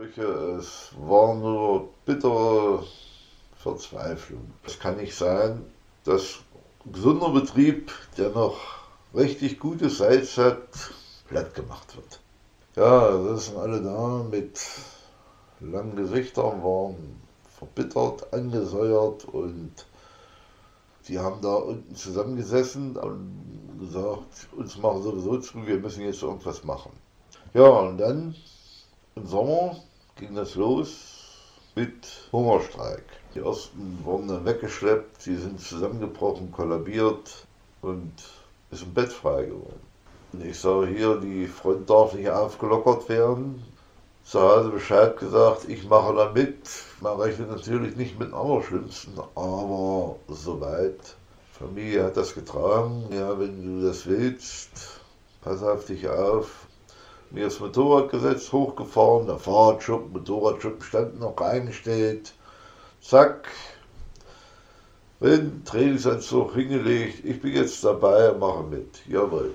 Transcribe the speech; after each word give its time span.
Sprüche, 0.00 0.56
es 0.58 0.92
war 0.98 1.34
nur 1.34 1.90
bittere 2.06 2.82
Verzweiflung. 3.56 4.50
Es 4.64 4.78
kann 4.78 4.96
nicht 4.96 5.14
sein, 5.14 5.62
dass 6.04 6.38
ein 6.86 6.92
gesunder 6.92 7.28
Betrieb, 7.28 7.92
der 8.16 8.30
noch 8.30 8.56
richtig 9.14 9.60
gute 9.60 9.90
Salz 9.90 10.38
hat, 10.38 10.68
platt 11.28 11.54
gemacht 11.54 11.94
wird. 11.96 12.20
Ja, 12.76 13.10
das 13.10 13.46
sind 13.46 13.58
alle 13.58 13.82
da 13.82 14.24
mit 14.30 14.58
langen 15.60 15.96
Gesichtern, 15.96 16.62
waren 16.64 17.20
verbittert, 17.58 18.32
angesäuert 18.32 19.26
und 19.26 19.86
die 21.08 21.18
haben 21.18 21.42
da 21.42 21.56
unten 21.56 21.94
zusammengesessen 21.94 22.96
und 22.96 23.78
gesagt, 23.78 24.48
uns 24.56 24.78
machen 24.78 25.02
sowieso 25.02 25.40
zu, 25.40 25.66
wir 25.66 25.76
müssen 25.76 26.04
jetzt 26.04 26.22
irgendwas 26.22 26.64
machen. 26.64 26.92
Ja, 27.52 27.68
und 27.68 27.98
dann 27.98 28.34
im 29.14 29.26
Sommer 29.26 29.76
ging 30.20 30.34
das 30.34 30.54
los 30.54 30.90
mit 31.74 32.06
Hungerstreik. 32.30 33.04
Die 33.34 33.40
ersten 33.40 33.98
wurden 34.04 34.28
dann 34.28 34.44
weggeschleppt, 34.44 35.22
sie 35.22 35.36
sind 35.36 35.60
zusammengebrochen, 35.60 36.52
kollabiert 36.52 37.46
und 37.80 38.12
ist 38.70 38.82
im 38.82 38.92
Bett 38.92 39.12
frei 39.12 39.44
geworden. 39.44 39.80
Und 40.32 40.44
ich 40.44 40.58
sage 40.58 40.86
hier, 40.88 41.16
die 41.16 41.46
Front 41.46 41.88
darf 41.88 42.12
nicht 42.12 42.28
aufgelockert 42.28 43.08
werden. 43.08 43.64
So 44.22 44.40
hat 44.40 44.64
sie 44.64 44.70
Bescheid 44.70 45.16
gesagt, 45.18 45.68
ich 45.68 45.88
mache 45.88 46.14
da 46.14 46.30
mit. 46.32 46.68
Man 47.00 47.18
rechnet 47.18 47.50
natürlich 47.50 47.96
nicht 47.96 48.18
mit 48.18 48.28
dem 48.28 48.34
Allerschlimmsten, 48.34 49.18
aber 49.34 50.16
soweit. 50.28 51.16
Familie 51.58 52.04
hat 52.04 52.16
das 52.16 52.34
getragen. 52.34 53.04
Ja, 53.10 53.38
wenn 53.38 53.80
du 53.80 53.86
das 53.86 54.06
willst, 54.06 55.00
pass 55.42 55.62
auf 55.62 55.86
dich 55.86 56.08
auf. 56.08 56.66
Mir 57.32 57.44
das 57.44 57.60
Motorradgesetz 57.60 58.50
hochgefahren, 58.50 59.26
der 59.26 59.38
Fahrradschuppen, 59.38 60.12
Motorradschuppen 60.12 60.82
standen 60.82 61.20
noch 61.20 61.36
eingestellt. 61.36 62.32
Zack, 63.00 63.48
wenn 65.20 65.64
Trainingsanzug 65.64 66.54
hingelegt, 66.54 67.24
ich 67.24 67.40
bin 67.40 67.54
jetzt 67.54 67.84
dabei, 67.84 68.32
mache 68.32 68.64
mit. 68.64 69.06
Jawohl. 69.06 69.54